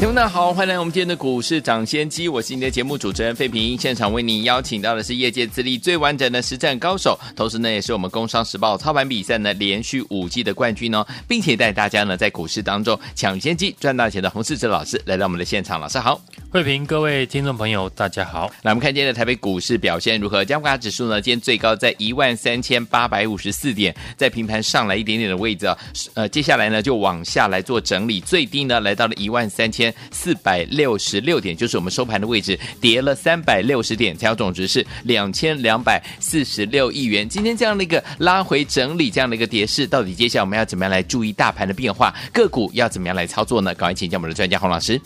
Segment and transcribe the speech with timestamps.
[0.00, 3.76] 听众大家好，欢迎来我们今天的股市涨先机，我是你的节目主持人费平。
[3.76, 16.18] 现场为您邀请到的是业界资历最完整的实战高手，同时呢也是我们工商时报操盘比赛呢连续五季的冠军哦，并且带大家呢在股市当中抢先机赚大钱的洪世哲老师来到我们的现场，老师好，
[16.50, 18.50] 费平，各位听众朋友大家好。
[18.62, 20.42] 那我们看今天的台北股市表现如何？
[20.46, 25.66] 加权指数呢今天最高在一万三千八百五十四点，在平盘上来一点点的位置，
[26.14, 30.60] 呃接下来呢就往下来做整理，最低呢来到了一万三千四百。
[30.70, 37.28] 六十六点就是我们收盘的位置，跌了三百六十点，成交总值是两千两百四十六亿元。
[37.28, 42.14] 今天这样的一个拉回整理，这样的一个跌势，到底接下来我们要怎么样来注意大盘的变化？
[42.32, 43.74] 个股要怎么样来操作呢？
[43.74, 45.00] 赶快请教我们的专家洪老师。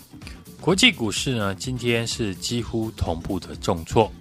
[0.61, 4.12] 国际股市呢，今天是几乎同步的重挫，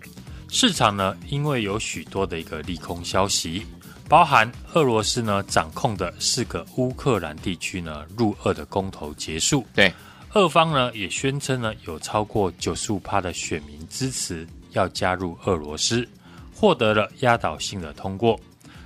[0.49, 3.66] 市场呢，因为有许多的一个利空消息，
[4.07, 9.91] 包含俄罗斯呢掌控的四个乌克兰地区呢入俄的公投结束，对。
[10.33, 16.07] 俄方呢也宣称呢有超过九十五趴的选民支持要加入俄罗斯，
[16.55, 18.39] 获得了压倒性的通过。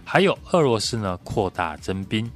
[0.04, 2.30] 还有俄罗斯呢扩大征兵。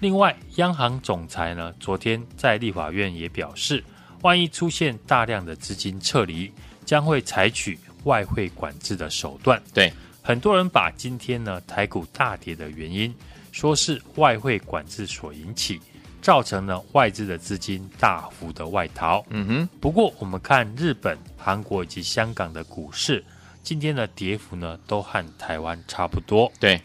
[0.00, 3.82] 另外，央行总裁呢昨天在立法院也表示，
[4.20, 6.52] 万一出现大量的资金撤离，
[6.84, 9.60] 将会采取外汇管制的手段。
[9.72, 13.14] 对，很多人把今天呢台股大跌的原因
[13.50, 15.80] 说是外汇管制所引起。
[16.20, 19.24] 造成了外资的资金大幅的外逃。
[19.30, 19.68] 嗯哼。
[19.80, 23.24] 不过我们看日本、韩国以及香港的股市，
[23.62, 26.52] 今天的跌幅呢，都和台湾差不多。
[26.58, 26.80] 对。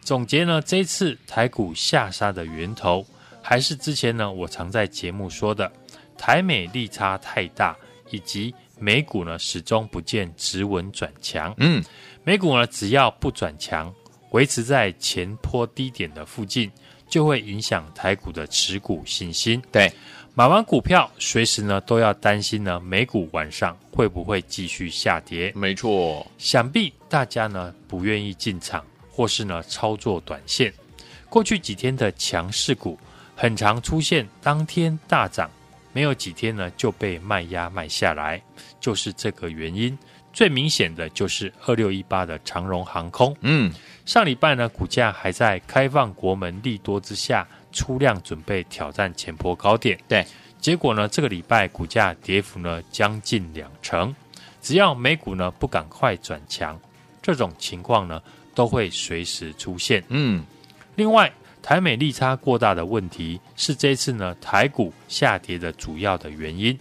[0.00, 3.04] 总结呢，这次台股下杀的源头，
[3.42, 5.70] 还是之前呢我常在节目说的，
[6.16, 7.76] 台美利差太大，
[8.10, 11.52] 以及美股呢始终不见止稳转强。
[11.58, 11.82] 嗯。
[12.22, 13.92] 美股呢只要不转强，
[14.30, 16.70] 维持在前坡低点的附近。
[17.08, 19.62] 就会影响台股的持股信心。
[19.72, 19.92] 对，
[20.34, 25.52] 买完股票，随时呢都要担心呢，美股晚上会不会继续下跌？
[25.54, 30.72] 没错，想必大家呢不愿意进场，或是呢操作短线。
[31.28, 32.98] 过去几天的强势股，
[33.34, 35.50] 很常出现当天大涨，
[35.92, 38.42] 没有几天呢就被卖压卖下来，
[38.80, 39.96] 就是这个原因。
[40.36, 43.72] 最明显的就是二六一八的长荣航空，嗯，
[44.04, 49.98] 上礼拜呢，股价还在开放国门利多之下出量，准备挑战前波高点。
[50.06, 50.26] 对，
[50.60, 54.14] 结果呢，这个礼拜股价跌幅呢将近两成。
[54.60, 56.78] 只要美股呢不赶快转强，
[57.22, 58.22] 这种情况呢
[58.54, 60.04] 都会随时出现。
[60.08, 60.44] 嗯，
[60.96, 61.32] 另外，
[61.62, 66.78] 台美利差过大的问题是这次呢台股下跌的主要的原因。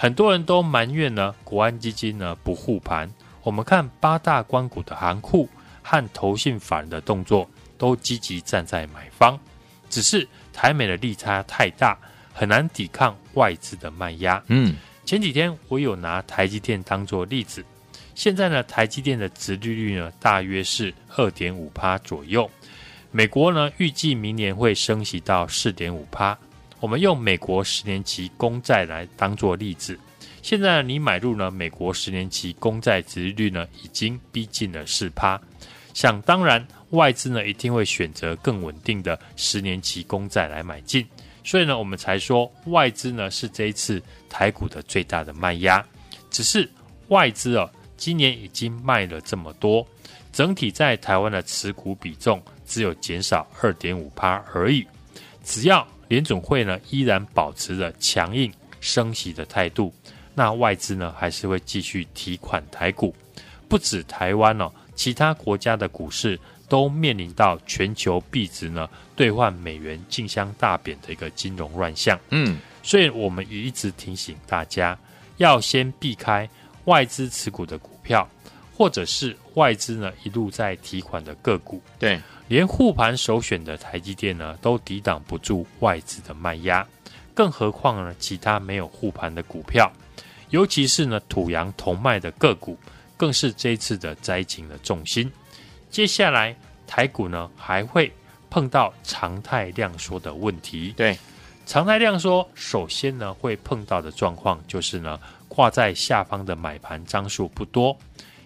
[0.00, 3.10] 很多人都埋怨呢，国安基金呢不护盘。
[3.42, 5.48] 我们看八大关股的行库
[5.82, 9.36] 和投信法人的动作，都积极站在买方。
[9.90, 11.98] 只是台美的利差太大，
[12.32, 14.40] 很难抵抗外资的卖压。
[14.46, 17.64] 嗯，前几天我有拿台积电当做例子。
[18.14, 22.48] 现在呢，台积电的殖利率呢大约是二点五趴左右。
[23.10, 26.38] 美国呢预计明年会升息到四点五趴。
[26.80, 29.98] 我们用美国十年期公债来当做例子，
[30.42, 35.40] 现在你买入呢，美国十年期公债殖利率呢已经逼近了四趴，
[35.92, 41.04] 想当然外资呢一定会选择更稳定的十年期公债来买进，
[41.42, 45.84] 所以呢我们才说外资呢是这一次台股的最大的卖压，
[46.30, 46.68] 只是
[47.08, 49.84] 外资啊今年已经卖了这么多，
[50.32, 54.86] 整体在台湾的持股比重只有减少二点五趴而已，
[55.44, 55.86] 只要。
[56.08, 58.50] 联准会呢依然保持着强硬
[58.80, 59.92] 升息的态度，
[60.34, 63.14] 那外资呢还是会继续提款台股，
[63.68, 72.18] 不止台湾哦，其他国家的股市都面临到全球币值呢兑换美元竞相大贬的一个金融乱象。
[72.30, 74.98] 嗯，所以我们也一直提醒大家，
[75.36, 76.48] 要先避开
[76.86, 78.26] 外资持股的股票，
[78.74, 81.82] 或者是外资呢一路在提款的个股。
[81.98, 82.18] 对。
[82.48, 86.86] 连护盘首选的台积电呢，都抵挡不住外资的卖压，
[87.34, 89.92] 更何况呢，其他没有护盘的股票，
[90.48, 92.78] 尤其是呢土洋同卖的个股，
[93.18, 95.30] 更是这一次的灾情的重心。
[95.90, 96.56] 接下来
[96.86, 98.10] 台股呢，还会
[98.48, 100.94] 碰到常态量缩的问题。
[100.96, 101.18] 对，
[101.66, 107.94] 常态量缩，首先呢会碰到的状况就是呢，挂在下方的买盘张数不多，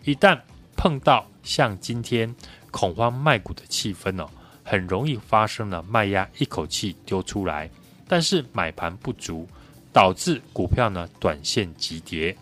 [0.02, 0.36] 一旦
[0.76, 2.34] 碰到像今天
[2.72, 4.28] 恐慌卖股的气氛哦，
[4.64, 7.70] 很容易发生了卖压一口气丢出来，
[8.08, 9.46] 但是买盘不足，
[9.92, 12.36] 导致股票呢短线急跌。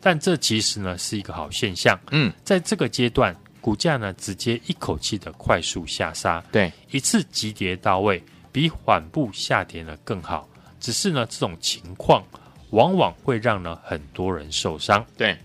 [0.00, 1.98] 但这其实呢是一个好现象。
[2.12, 10.48] 嗯，在这个阶段，股价呢直接一口气的快速下杀，对，一次急跌到位，比缓步下跌呢更好。
[10.80, 12.24] 只是呢这种情况
[12.70, 15.04] 往往会让呢很多人受伤。
[15.16, 15.36] 对，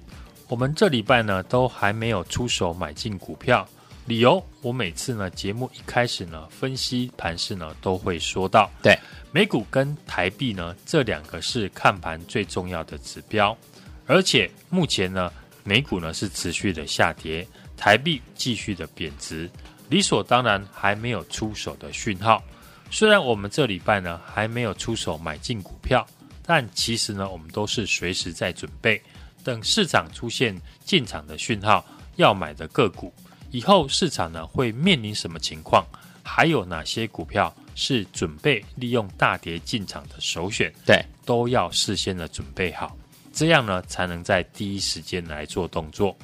[0.47, 3.67] 我们这礼拜呢都还没有出手买进股票，
[4.05, 8.97] 理由我每次呢节目一开始呢分析盘势呢都会说到，对，
[9.31, 13.57] 美股跟台币呢这两个是看盘最重要的指标，
[14.05, 15.31] 而且目前呢
[15.63, 17.47] 美股呢是持续的下跌。
[17.75, 19.49] 台币继续的贬值，
[19.89, 22.41] 理所当然还没有出手的讯号。
[22.89, 26.05] 虽然我们这礼拜呢还没有出手买进股票，
[26.45, 29.01] 但其实呢我们都是随时在准备，
[29.43, 30.55] 等市场出现
[30.85, 31.83] 进场的讯号，
[32.15, 33.13] 要买的个股，
[33.53, 35.85] 以后市场呢会面临什么情况，
[36.23, 42.97] 还有哪些股票是准备利用大跌进场的首选，对，都要事先的准备好，
[43.31, 46.17] 这样呢才能在第一时间来做动作。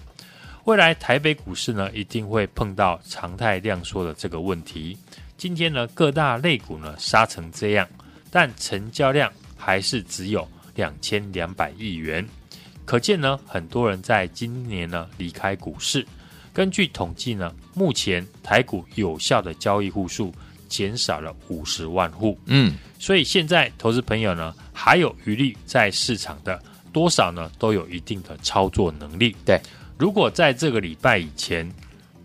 [0.64, 4.98] 未来台北股市呢，一定会碰到常态量缩的这个问题。
[5.38, 7.88] 今天呢，各大类股呢杀成这样，
[8.31, 12.28] 但成交量还是只有两千两百亿元，
[12.86, 16.04] 可见呢，很多人在今年呢离开股市。
[16.59, 20.29] 根据统计呢，目前台股有效的交易户数
[20.67, 22.38] 减少了五十万户。
[22.47, 26.61] 嗯，所以现在投资朋友呢，还有余力在市场的
[26.91, 29.33] 多少呢，都有一定的操作能力。
[29.45, 29.57] 对。
[29.97, 31.73] 如果在这个礼拜以前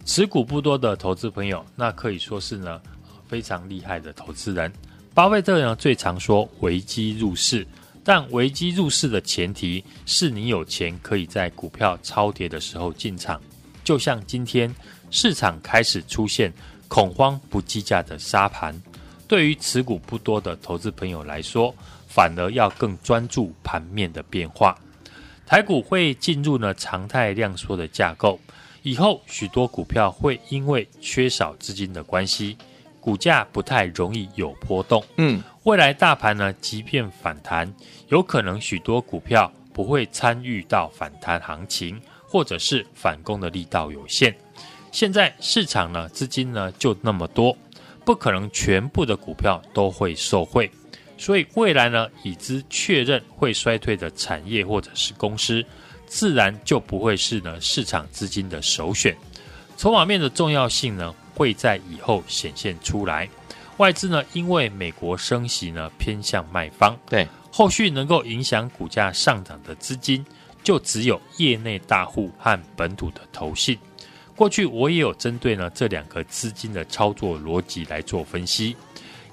[0.04, 2.82] 持股不多的投资朋友，那可以说是呢
[3.28, 4.72] 非常厉害的投资人。
[5.14, 7.64] 巴菲特呢最常说危机入市，
[8.02, 13.40] 但危机入市的前提是你有钱可以在股票超跌的时候进场。
[13.84, 14.74] 就像今天
[15.10, 16.52] 市场开始出现
[16.88, 18.74] 恐慌不计价的杀盘，
[19.28, 21.72] 对于持股不多的投资朋友来说，
[22.08, 24.76] 反而要更专注盘面的变化。
[25.46, 28.40] 台股会进入呢常态量缩的架构，
[28.82, 32.56] 以后许多股票会因为缺少资金的关系，
[32.98, 35.04] 股价不太容易有波动。
[35.18, 37.70] 嗯，未来大盘呢，即便反弹，
[38.08, 42.00] 有可能许多股票不会参与到反弹行情，
[42.34, 44.34] 或者是反攻的力道有限。
[44.90, 47.56] 现在市场呢资金呢就那么多，
[48.04, 50.68] 不可能全部的股票都会受惠。
[51.16, 55.64] 所以未来呢，已知确认会衰退的产业或者是公司，
[56.06, 59.16] 自然就不会是呢市场资金的首选。
[59.76, 63.28] 筹码面的重要性呢，会在以后显现出来。
[63.76, 70.26] 外资呢，因为美国升息呢偏向卖方，对，后续能够影响股价上涨的资金，
[70.64, 73.78] 就只有业内大户和本土的投信。
[74.34, 78.74] 过去我也有针对呢这两个资金的操作逻辑来做分析。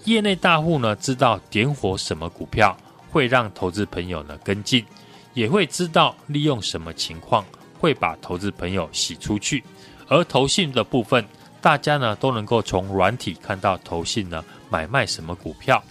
[0.05, 2.77] 业内大户呢，知道点火什么股票
[3.09, 4.85] 会让投资朋友呢跟进，
[5.33, 7.45] 也会知道利用什么情况
[7.79, 9.63] 会把投资朋友洗出去。
[10.07, 11.25] 而投信的部分，
[11.61, 15.81] 大家呢都能够从软体看到投信呢买卖什么股票，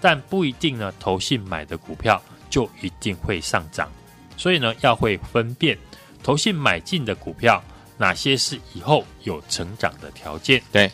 [0.00, 2.20] 但不一定呢投信买的股票
[2.50, 3.88] 就一定会上涨。
[4.38, 5.76] 所以呢要会分辨
[6.22, 7.62] 投信买进的股票
[7.98, 10.62] 哪些是以后有成长的条件。
[10.72, 10.90] 对。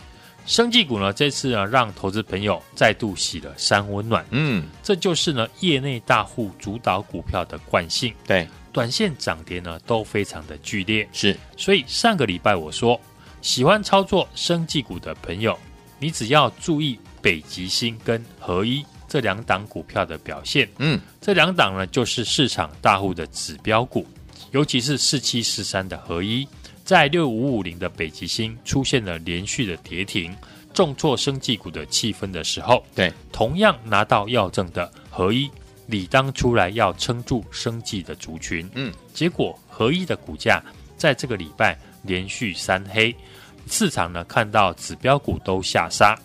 [0.47, 4.23] 生技股呢，这次呢让投资朋友再度洗了三温暖。
[4.29, 8.13] 嗯，这就是呢业内大户主导股票的惯性。
[8.27, 11.09] 对，短线涨跌呢都非常的剧烈。
[11.15, 13.01] 是，所以上个礼拜我说，
[13.41, 15.59] 喜欢操作生技股的朋友，
[15.99, 20.69] 你只要注意北极星跟合一这两档股票的表现。
[20.79, 24.05] 嗯，这两档呢就是市场大户的指标股，
[24.51, 26.45] 尤其是四七四三的合一。
[26.85, 30.37] 在六五五零的北极星出现了连续的跌停，
[30.75, 35.49] 重挫生技股的气氛的时候，对，同样拿到药证的合一，
[35.87, 40.61] 理当出来要撑住生技的族群，嗯，结果合一的股价
[40.97, 43.15] 在这个礼拜连续三黑，
[43.69, 46.19] 市场呢看到指标股都下杀，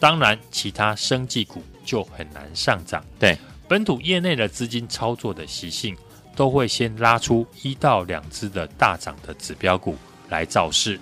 [0.00, 3.36] 当然其他生技股就很难上涨，对，
[3.68, 5.96] 本土业内的资金操作的习性。
[6.34, 9.94] 都会先拉出一到两只的大涨的指标股
[10.30, 10.98] 来造势，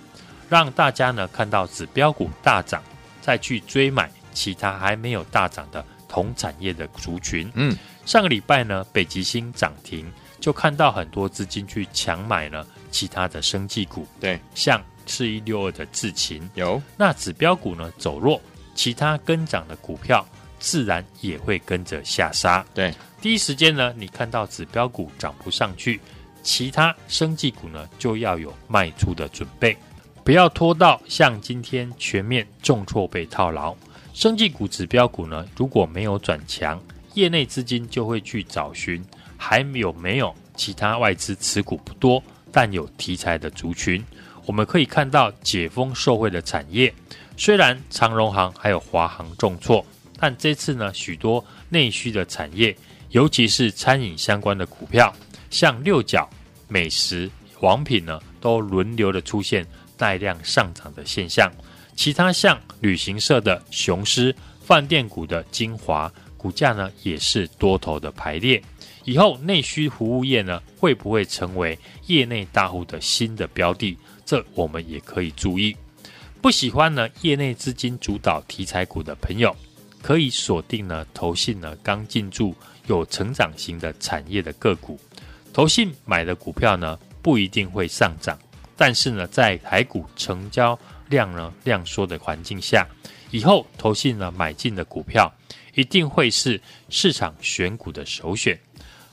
[0.49, 2.83] 让大家呢看到指标股大涨，
[3.21, 7.49] 再去追买其他还没有大涨的同产业的族群。
[7.53, 7.73] 嗯，
[8.05, 10.05] 上个礼拜呢，北极星涨停，
[10.41, 14.05] 就看到很多资金去抢买了其他的生技股。
[14.19, 18.41] 对，像四一六二的智勤有，那指标股呢走弱，
[18.75, 20.27] 其他跟涨的股票
[20.61, 22.65] 自然也会跟着下杀。
[22.73, 22.93] 对。
[23.19, 25.99] 第一时间呢，你看到指标股涨不上去，
[26.41, 29.77] 其他生技股呢就要有卖出的准备，
[30.23, 33.75] 不要拖到像今天全面重挫被套牢。
[34.13, 36.81] 生技股指标股呢如果没有转强，
[37.13, 39.03] 业内资金就会去找寻
[39.37, 44.03] 还有没有其他外资持股不多但有题材的族群。
[44.47, 46.91] 我们可以看到解封受惠的产业，
[47.37, 49.85] 虽然长荣行还有华航重挫，
[50.21, 52.77] 但这次呢许多内需的产业，
[53.09, 55.11] 尤其是餐饮相关的股票。
[55.49, 56.29] 像六角、
[56.67, 57.27] 美食、
[57.59, 59.65] 王品呢，都轮流的出现
[59.97, 61.51] 带量上涨的现象。
[61.95, 68.61] 其他像旅行社的雄狮、饭店股的精华，股价呢也是多头的排列。
[69.05, 73.97] 以后内需服务业呢，会不会成为业内大户的新的标的？
[74.23, 75.75] 这我们也可以注意。
[76.41, 79.55] 不喜欢呢业内资金主导题材股的朋友，
[80.01, 82.55] 可以锁定呢投信呢刚进驻
[82.87, 84.99] 有成长型的产业的个股。
[85.53, 88.39] 投信买的股票呢，不一定会上涨，
[88.75, 90.77] 但是呢，在台股成交
[91.09, 92.87] 量呢量缩的环境下，
[93.31, 95.31] 以后投信呢买进的股票，
[95.75, 98.57] 一定会是市场选股的首选。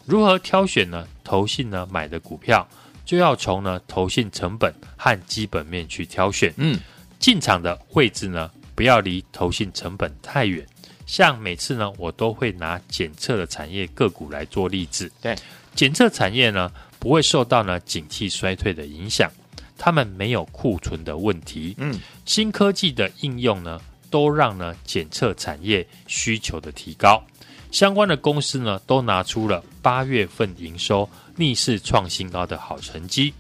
[0.07, 1.07] 如何挑选呢？
[1.23, 2.67] 投信呢买的股票，
[3.05, 6.55] 就要从呢投信成本和基本面去挑选。
[6.57, 6.79] 嗯，
[7.19, 10.65] 进场的位置呢，不要离投信成本太远。
[11.09, 15.11] 像每次呢，我都会拿检测的产业个股来做例子。
[15.21, 15.35] 对。
[15.75, 19.31] 检测产业呢，不会受到呢景气衰退的影响，
[19.79, 21.75] 他们没有库存的问题。
[21.79, 27.23] 嗯，新科技的应用呢，都让呢检测产业需求的提高，
[27.71, 33.33] 相关的公司呢，都拿出了八月份营收逆势创新高的好成绩。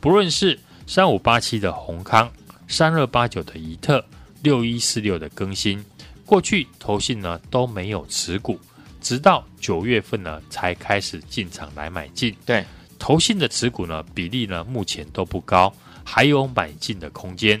[0.00, 2.30] 不论是三五八七的宏康、
[2.68, 4.04] 三二八九的怡特、
[4.42, 5.84] 六一四六的更新，
[6.30, 8.56] 过去投信呢都没有持股。
[9.00, 12.32] 直到九月份呢，才开始进场来买进。
[12.46, 12.64] 对，
[13.00, 17.60] 投信的持股呢比例呢目前都不高，还有买进的空间。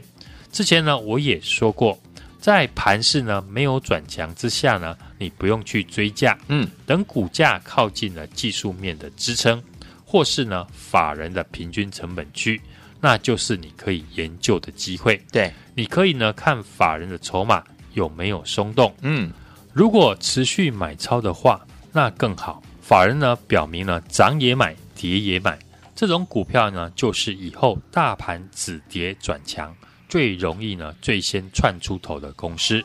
[0.52, 1.98] 之前呢我也说过，
[2.38, 9.60] 在盘市呢没有转强之下呢，你不用去追价，嗯，等股价靠近了技术面的支撑，
[10.04, 12.60] 或是呢法人的平均成本区，
[13.00, 15.20] 那就是你可以研究的机会。
[15.32, 19.32] 对，你可以呢看法人的筹码有没有松动，嗯。
[19.72, 22.60] 如果持续买超的话，那更好。
[22.80, 25.56] 法人呢表明呢涨也买，跌也买，
[25.94, 29.72] 这种股票呢就是以后大盘止跌转强
[30.08, 32.84] 最容易呢最先窜出头的公司。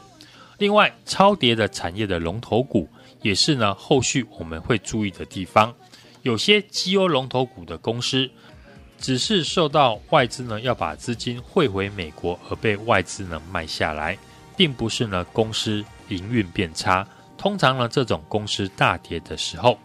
[0.60, 2.88] 另外，超跌的产业的龙头股
[3.24, 5.74] 也是呢后续我们会注意的地方。
[6.22, 8.30] 有些绩优龙头股的公司，
[9.00, 14.16] 只是受到外资呢要把资金汇回美国而被外资呢卖下来，
[14.58, 15.84] 并不是呢公司。
[16.10, 17.04] 营运变差，
[17.36, 19.76] 通常呢，这种公司大跌的时候，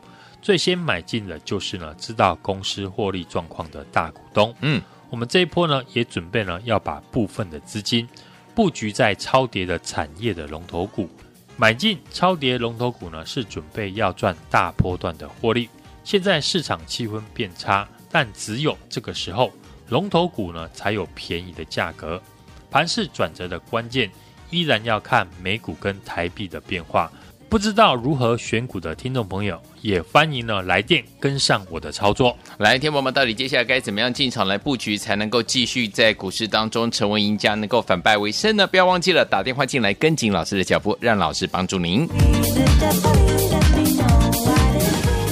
[0.42, 4.54] 最先买进的就是呢，知道公司获利状况的大股东。
[4.60, 8.06] 嗯，我们这一波呢，也准备呢，要把部分的资金
[8.54, 11.08] 布局在超跌的产业的龙头股，
[11.56, 15.70] 买进超跌龙头股呢，是准备要赚大波段的获利。
[16.04, 19.50] 现在市场气氛变差，但只有这个时候，
[19.88, 22.22] 龙头股呢，才有便宜的价格。
[22.70, 24.10] 盘势转折的关键。
[24.50, 27.10] 依然要看美股跟台币的变化，
[27.48, 32.36] 不知道如何选股的听众朋友，也欢迎呢来电跟上我的操作。
[32.58, 38.66] 来，天宝们，到底接下来该怎么样进场来布局，才能够继续在股市当中成为赢家，能够反败为胜呢？
[38.66, 42.06] 不要忘记了打电话进来跟紧老师的脚步，让老师帮助您。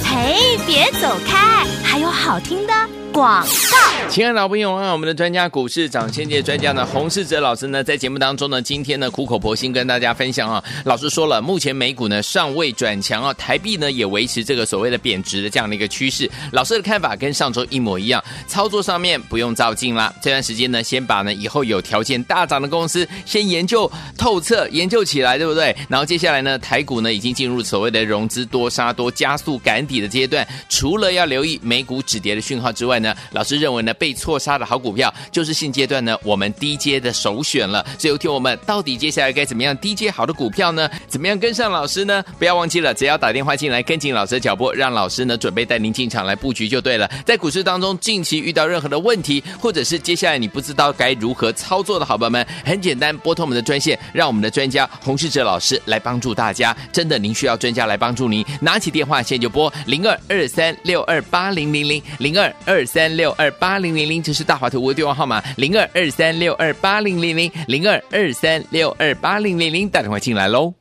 [0.03, 2.73] 嘿，别走开，还有好听的。
[3.19, 16.31] 广告，亲爱的老朋友啊，我们的专家股市涨先机专家呢，洪世哲老师呢，在节目当中呢，今天呢苦口婆心跟大家分享啊，老师说了，目前美股呢尚未转强啊，台币呢也维持这个所谓的贬值的这样的一个趋势。
[16.53, 25.75] 老师的看法跟上周一模一样，操作上面不用照镜啦，这段时间呢，先把呢以后有条件大涨的公司先研究透彻，研究起来，对不对？
[25.89, 33.08] 然后接下来呢，台股呢已经进入所谓的融资多杀多加速赶底的阶段，除了要留意美股止跌的讯号之外呢。
[33.31, 37.85] 老师认为呢，被错杀的好股票就是现阶段呢我们低阶的首选了。
[37.97, 40.89] 所以，听我们到底接下来该怎么样低阶好的股票呢？
[41.07, 42.23] 怎么样跟上老师呢？
[42.37, 47.09] 不要忘记了，只要打电话进来跟紧老师的脚步，让老师呢准备带您进场来布局就对了。
[47.25, 56.75] 在股市当中近期遇到任何的问题，或者是接下来你不知道该如何操作的好朋友们，很简单，拨通我们的专线，让我们的专家洪世哲老师来帮助大家。
[56.91, 62.98] 真的，您需要专家来帮助您，拿起电话现在就拨零二二三六二八零零零零二二三。
[62.99, 70.73] 三六二八零零零，这是大华图的电话号码，零二二三六二八零零零零二二三六二八零零零，打电话进来喽。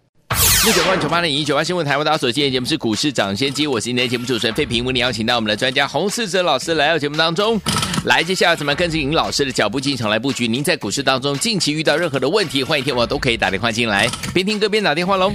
[0.64, 7.60] 六九八九八零一九八新闻台，为大家所见的节目是股市涨先机，我是今天节目主持人费平，为你邀请到我们的专家洪世哲老师来到节目当中。
[8.02, 10.48] 来，接下来怎么跟着尹老师的脚步进场来布局？
[10.48, 15.32] 您在股市当中近期遇到任何的问题，欢迎听我都可以打电话进来，边听歌边打电话喽。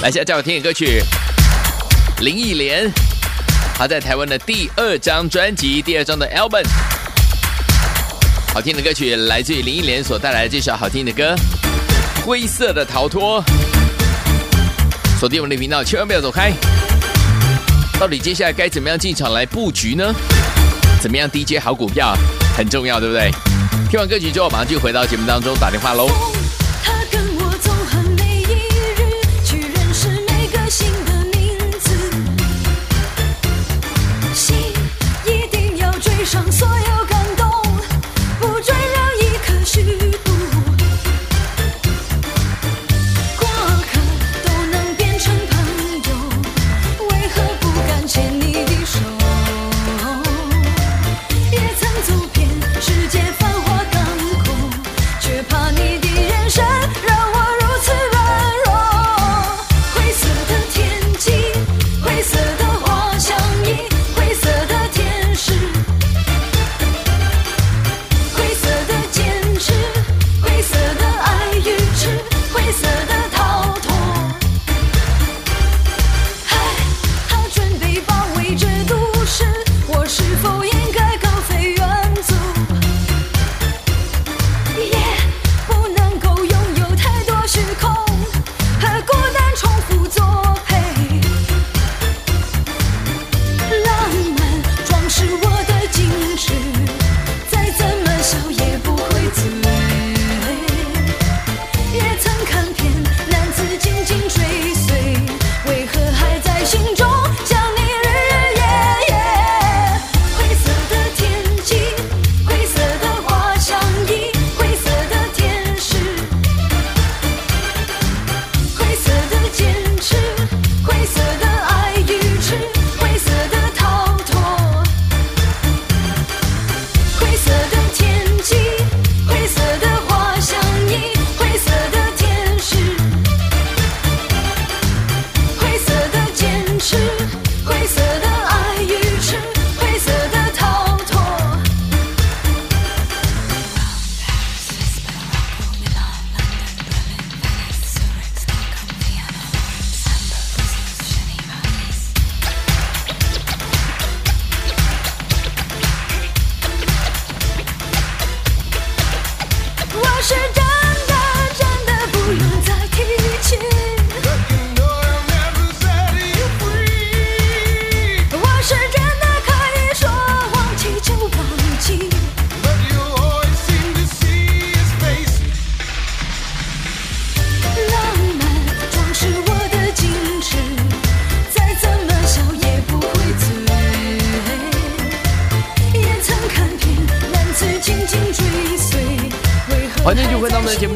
[0.00, 1.02] 来，现在叫我听点歌曲，
[2.22, 2.90] 林忆莲，
[3.82, 6.62] 他在台湾的第二张专辑，第二张的 album，
[8.54, 11.34] 好听的歌曲来自于林忆莲所带来的这首好听的歌
[12.24, 13.42] 《灰色的逃脱》。
[15.18, 16.52] 锁定我们的频道，千万不要走开。
[17.98, 20.14] 到底接下来该怎么样进场来布局呢？
[21.00, 22.16] 怎么样低接好股票
[22.56, 23.32] 很重要，对不对？
[23.90, 26.08] 听完歌曲之后，马上就回到节目当中打电话喽。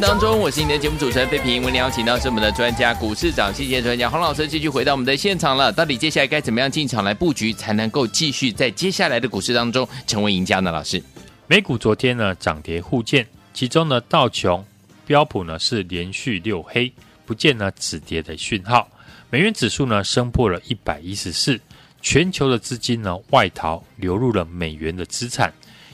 [0.06, 1.60] 当中，我是你的节目主持人费平。
[1.64, 5.72] 为你邀请到是我们的专家，股市涨跌专家洪老师，继续回到我们的现场了。
[5.72, 10.70] 到底接下来该怎么样进场来布局，才能够继续在接下来的股市当中成为赢家呢？
[10.70, 11.02] 老师，
[11.48, 14.64] 美股昨天呢涨跌互见，其中呢道琼、
[15.04, 16.92] 标普呢是连续六黑，
[17.24, 18.88] 不见呢止跌的讯号。
[19.28, 21.60] 美元指数呢升破了一百一十四，
[22.00, 25.52] 全球的资金呢外逃，流入了美元的资产。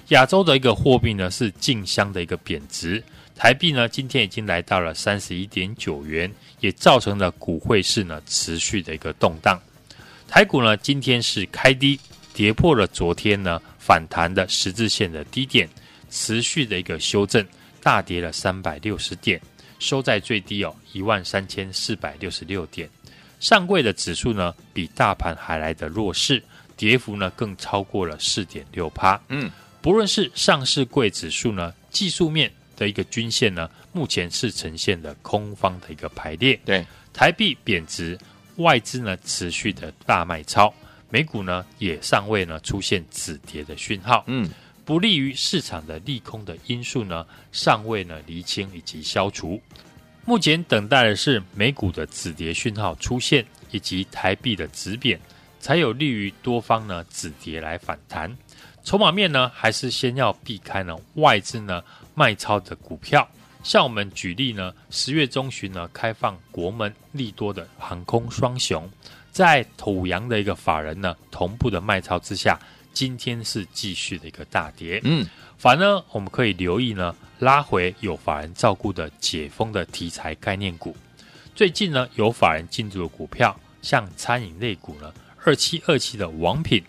[0.08, 3.02] 亚洲的一个货币呢是竞相的一个贬值，
[3.36, 9.60] 台币呢今天已经来到了三十一点九元，也造成了股汇市呢持续的一个动荡。
[10.28, 11.98] 台股呢今天是开低，
[12.32, 15.68] 跌破了昨天呢反弹的十字线的低点，
[16.10, 17.44] 持续的一个修正，
[17.82, 19.40] 大跌了三百六十点，
[19.78, 22.88] 收在最低哦一万三千四百六十六点。
[23.40, 26.42] 上柜的指数呢比大盘还来的弱势，
[26.76, 29.20] 跌幅呢更超过了四点六趴。
[29.28, 29.50] 嗯。
[29.80, 36.58] 不论是上市柜指数呢，技术面的一个均线呢，目前是呈现的空方的一个排列。
[36.64, 38.18] 对，台币贬值，
[38.56, 40.72] 外资呢持续的大卖超，
[41.10, 44.24] 美股呢也尚未呢出现止跌的讯号。
[44.26, 44.50] 嗯，
[44.84, 49.60] 不利于市场的利空的因素呢，尚未呢厘清以及消除。
[50.24, 55.20] 目前等待的是美股的止跌讯号出现，以及台币的止贬，
[55.58, 58.36] 才有利于多方呢止跌来反弹。
[58.84, 61.82] 筹码面呢，还是先要避开呢外资呢
[62.14, 63.28] 卖超的股票，
[63.62, 68.90] 像我们举例呢，十月中旬呢开放国门利多的航空双雄，
[69.30, 72.58] 在土洋的一个法人呢同步的卖超之下，
[72.92, 75.00] 今天是继续的一个大跌。
[75.04, 80.96] 嗯，反而我们可以留意呢，拉回有法人照顾的解封的题材概念股。
[81.54, 85.12] 最近呢，有法人进驻的股票，像餐饮类股呢，
[85.44, 86.82] 二七二七的王品，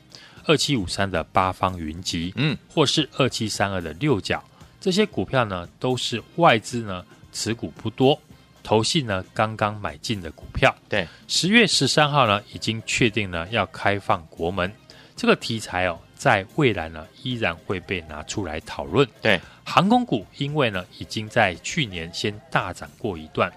[0.46, 4.44] 二七五三的八方云集，嗯，或是二七三二的六角。
[4.84, 8.20] 这些股票呢，都是外资呢持股不多，
[8.62, 10.76] 投信呢刚刚买进的股票。
[10.90, 14.70] 对，十月十三号呢，已经确定呢要开放国门，
[15.16, 19.08] 这个题材哦，在未来呢依然会被拿出来讨论。
[19.22, 23.50] 对，航空股因为呢已经在去年先大涨过一段，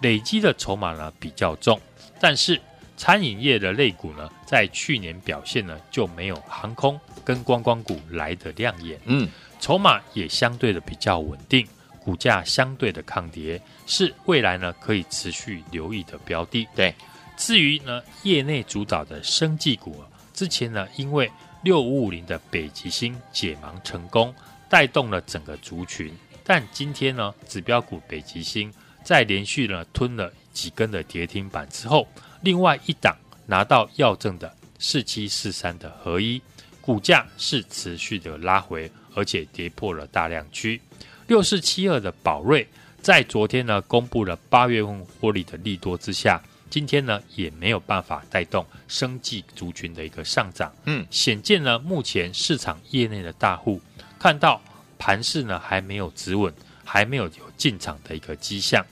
[0.00, 1.78] 累积的筹码呢比较重，
[2.18, 2.58] 但是
[2.96, 8.98] 餐饮业的类股呢，在去年表现呢就没有航空跟观光股来得亮眼。
[9.04, 9.28] 嗯。
[9.60, 11.66] 筹码也相对的比较稳定，
[12.02, 16.66] 股价相对的抗跌，是未来呢可以持续留意的标的。
[16.74, 16.94] 对，
[17.36, 21.30] 至于呢业内主导的生技股，之前呢因为
[21.62, 24.34] 六五五零的北极星解盲成功，
[24.68, 26.10] 带动了整个族群，
[26.42, 28.72] 但今天呢指标股北极星
[29.04, 32.08] 在连续呢吞了几根的跌停板之后，
[32.40, 33.14] 另外一档
[33.46, 36.40] 拿到药证的四七四三的合一，
[36.80, 38.90] 股价是持续的拉回。
[39.12, 40.80] 而且跌破了大量区，
[41.26, 42.64] 六四七二的宝瑞
[43.02, 46.40] 在昨天呢公布了八月份获利的利多之下，
[46.70, 50.72] 今天呢也没有办法带动生技族群的一个上涨。
[50.84, 53.80] 嗯，显见呢目前市场业内的大户
[54.16, 54.62] 看到
[54.96, 58.86] 盘势呢还没有止稳，还没有有进场的一个迹象。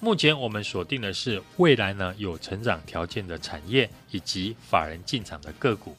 [0.00, 5.94] 目前我们锁定的是未来呢有成长条件的产业以及法人进场的个股。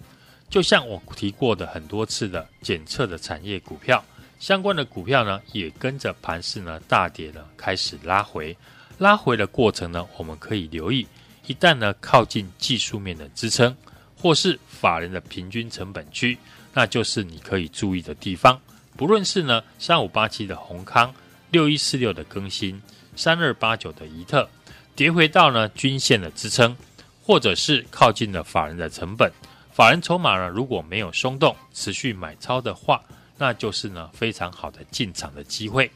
[0.52, 4.04] 就像我提过的很多次的检测的产业股票，
[4.38, 8.56] 相关的股票呢，也跟着盘势呢大跌了，开始拉回。
[8.98, 11.08] 拉回的过程呢，我们可以留意，
[11.48, 13.74] 一旦呢靠近技术面的支撑，
[14.18, 16.38] 或是法人的平均成本区，
[16.74, 18.60] 那就是你可以注意的地方。
[18.98, 21.16] 不论是呢三五八七的閎康，
[21.50, 22.80] 六一四六的更新，
[23.16, 24.50] 三二八九的宜特，
[24.98, 26.76] 跌回到呢均线的支撑，
[27.24, 29.32] 或者是靠近了法人的成本。
[29.82, 33.04] 法人筹码呢，如果没有松动，持续买超的话，
[33.36, 35.90] 那就是呢非常好的进场的机会。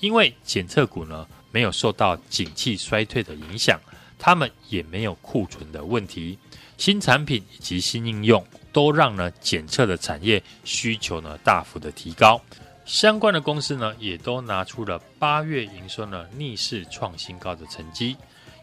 [0.00, 3.78] 因为检测股呢没有受到景气衰退的影响，
[4.18, 6.36] 他们也没有库存的问题，
[6.76, 12.40] 新产品以及新应用都让呢检测的产业需求呢大幅的提高。
[12.84, 18.16] 相关的公司呢也都拿出了八月营收呢逆势创新高的成绩，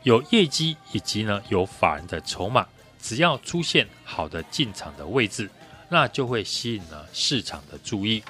[0.04, 2.68] 有业绩以及呢有法人的筹码。
[3.08, 5.50] 只要出现好的进场的位置，
[5.88, 8.22] 那就会吸引了市场的注意。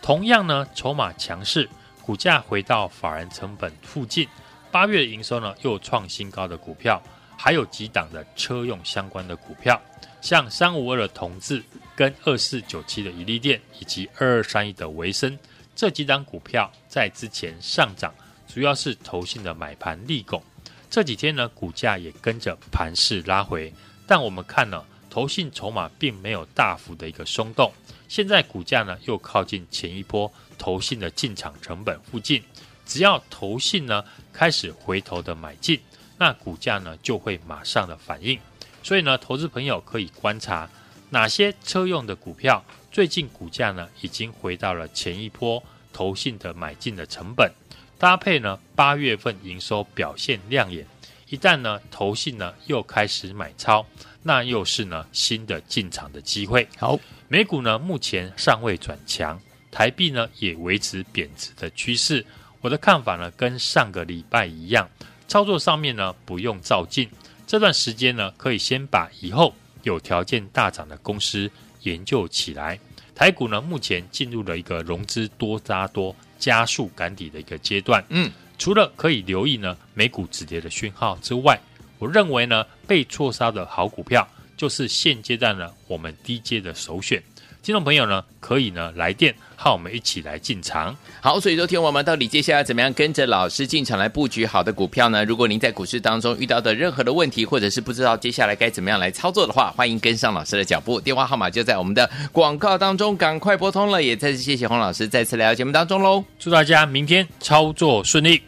[0.00, 1.68] 同样呢，筹码强势，
[2.00, 4.26] 股价回到法人成本附近，
[4.72, 7.02] 八月的营收呢又创新高的股票，
[7.36, 9.78] 还有几档的车用相关的股票，
[10.22, 11.62] 像三五二的同志
[11.94, 15.38] 跟二四九七的怡利电，以及二二三一的维生
[15.76, 18.14] 这几档股票，在之前上涨，
[18.48, 20.42] 主要是投信的买盘利拱。
[20.88, 23.70] 这几天呢，股价也跟着盘势拉回。
[24.06, 27.72] 但我们看呢，投信筹码并没有大幅的一个松动，
[28.08, 32.42] 现在股价呢又靠近前一波投信的进场成本附近，
[32.84, 35.80] 只要投信呢开始回头的买进，
[36.18, 38.38] 那股价呢就会马上的反应。
[38.82, 40.68] 所以呢，投资朋友可以观察
[41.10, 42.62] 哪些车用的股票
[42.92, 45.62] 最近股价呢已经回到了前一波
[45.92, 47.50] 投信的买进的成本，
[47.98, 50.86] 搭配呢八月份营收表现亮眼。
[51.34, 53.84] 一旦呢，投信呢又开始买超，
[54.22, 56.68] 那又是呢新的进场的机会。
[56.78, 62.24] 好，美股呢目前尚未转强，台币呢也维持贬值的趋势。
[62.60, 64.88] 我的看法呢跟上个礼拜一样，
[65.26, 67.10] 操作上面呢不用照进，
[67.48, 71.50] 这段时间呢可以先把以后有条件大涨的公司
[71.82, 72.78] 研究起来。
[73.12, 78.04] 台股呢目前进入了一个融资多扎多、加速赶底的一个阶段。
[78.10, 78.30] 嗯。
[78.64, 81.60] 除了可以留意呢美股止跌的讯号之外，
[81.98, 87.22] 我认为呢被错杀的好股票就是现阶段呢我们低阶的首选。
[87.64, 90.94] 听众朋友呢可以呢来电和我们一起来进场。
[91.22, 95.24] 好，所以说听我们到底接下来怎么样跟着老师进场来布局好的股票呢？
[95.24, 101.00] 如果您在股市当中遇到的任何的问题，或者是不知道接下来该怎么样来操作的话，欢迎跟上老师的脚步。
[101.00, 104.02] 电话号码就在我们的广告当中，赶快拨通了。
[104.02, 106.22] 也再次谢谢洪老师再次来到节目当中喽。
[106.38, 108.42] 祝大家明天操作顺利。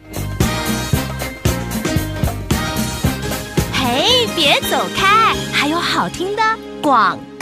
[3.73, 6.43] 嘿，别走开，还有好听的
[6.83, 7.36] 广告。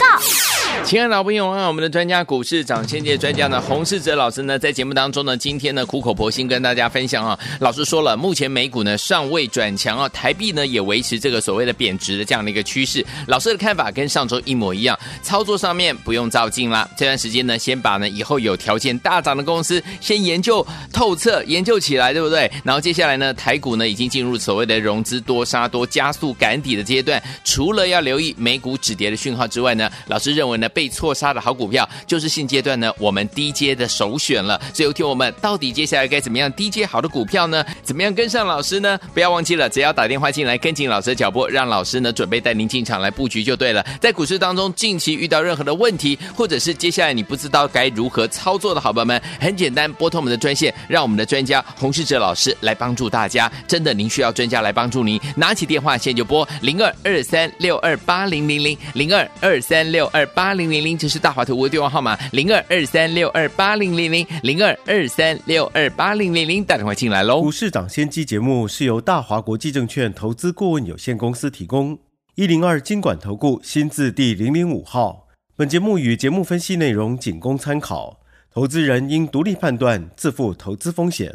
[0.86, 13.04] 亲爱的老朋友啊，我们的专家股市涨先界专家呢，洪世哲老师呢，在节目当中呢，今天呢苦口婆心跟大家分享啊，老师说了，目前美股呢尚未转强啊，台币呢也维持这个所谓的贬值的这样的一个趋势。
[13.26, 22.48] 老师的看法跟上周一模一样，操作上面不用躁进啦，这段时间呢，先把呢以后有条件大涨的公司先研究透彻，研究起来，对不对？
[22.62, 30.68] 然后接下来呢，台股呢已经进入所谓的融资多杀多加速赶底的阶段，除了要留意美股止跌的讯号之外呢，老师认为呢。
[30.76, 34.60] 被错杀的好股票，就是现阶段呢我们低阶的首选了。
[34.74, 37.64] 所以，听我们到底接下来该怎么样低阶好的股票呢？
[37.82, 39.00] 怎么样跟上老师呢？
[39.14, 43.82] 不要忘记了，只要打电话进来跟紧老师的脚步，让老师呢准备带您进场来布局就对了。
[44.02, 53.50] 在股市当中，近期遇到任何的问题，或者是接下来你不知道该如何操作的好朋友们，很简单，拨通我们的专线，让我们的专家洪世哲老师来帮助大家。
[53.66, 60.65] 真的，您需要专家来帮助您，拿起电话线就拨零二二三六二八零零零零二二三六二八零。
[60.70, 67.40] 零零零，这是大华投顾的电话号码，零二二三六二八零零零零二二三六二八零零零，打电话进来喽。
[67.42, 71.98] 股市涨先机节目是由大华国际证券投资顾问有限公司提供，
[72.34, 75.28] 一零二经管投顾新字第零零五号。
[75.56, 78.20] 本节目与节目分析内容仅供参考，
[78.52, 81.34] 投资人应独立判断，自负投资风险。